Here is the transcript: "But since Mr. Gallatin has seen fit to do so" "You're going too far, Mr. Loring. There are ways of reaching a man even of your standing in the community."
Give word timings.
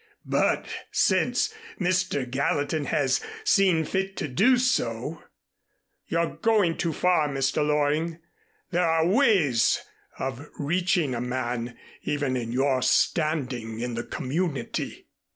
"But 0.25 0.65
since 0.91 1.53
Mr. 1.79 2.27
Gallatin 2.27 2.85
has 2.85 3.21
seen 3.43 3.85
fit 3.85 4.17
to 4.17 4.27
do 4.27 4.57
so" 4.57 5.21
"You're 6.07 6.37
going 6.37 6.75
too 6.77 6.91
far, 6.91 7.29
Mr. 7.29 7.63
Loring. 7.63 8.17
There 8.71 8.83
are 8.83 9.05
ways 9.05 9.79
of 10.17 10.47
reaching 10.57 11.13
a 11.13 11.21
man 11.21 11.77
even 12.01 12.35
of 12.35 12.51
your 12.51 12.81
standing 12.81 13.79
in 13.79 13.93
the 13.93 14.03
community." 14.03 15.05